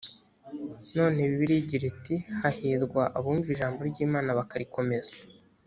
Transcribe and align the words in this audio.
nanone 0.93 1.19
bibiliya 1.29 1.61
igira 1.63 1.85
iti 1.93 2.15
hahirwa 2.39 3.03
abumva 3.17 3.47
ijambo 3.51 3.79
ry 3.89 3.97
imana 4.05 4.29
bakarikomeza 4.37 5.13